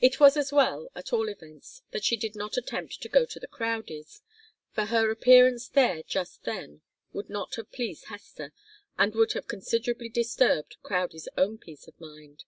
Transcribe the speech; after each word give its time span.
It 0.00 0.18
was 0.18 0.34
as 0.38 0.50
well, 0.50 0.88
at 0.94 1.12
all 1.12 1.28
events, 1.28 1.82
that 1.90 2.04
she 2.04 2.16
did 2.16 2.34
not 2.36 2.56
attempt 2.56 3.02
to 3.02 3.08
go 3.10 3.26
to 3.26 3.38
the 3.38 3.46
Crowdies', 3.46 4.22
for 4.72 4.86
her 4.86 5.10
appearance 5.10 5.68
there 5.68 6.02
just 6.04 6.44
then 6.44 6.80
would 7.12 7.28
not 7.28 7.56
have 7.56 7.70
pleased 7.70 8.06
Hester, 8.06 8.54
and 8.96 9.14
would 9.14 9.34
have 9.34 9.46
considerably 9.46 10.08
disturbed 10.08 10.78
Crowdie's 10.82 11.28
own 11.36 11.58
peace 11.58 11.86
of 11.86 12.00
mind. 12.00 12.44